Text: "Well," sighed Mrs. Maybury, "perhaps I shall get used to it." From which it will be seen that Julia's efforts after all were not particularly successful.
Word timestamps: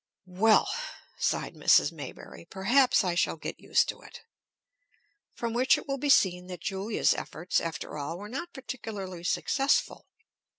"Well," 0.25 0.67
sighed 1.19 1.53
Mrs. 1.53 1.91
Maybury, 1.91 2.45
"perhaps 2.49 3.03
I 3.03 3.13
shall 3.13 3.35
get 3.37 3.59
used 3.59 3.87
to 3.89 4.01
it." 4.01 4.21
From 5.35 5.53
which 5.53 5.77
it 5.77 5.87
will 5.87 5.99
be 5.99 6.09
seen 6.09 6.47
that 6.47 6.59
Julia's 6.59 7.13
efforts 7.13 7.61
after 7.61 7.99
all 7.99 8.17
were 8.17 8.27
not 8.27 8.51
particularly 8.51 9.23
successful. 9.23 10.07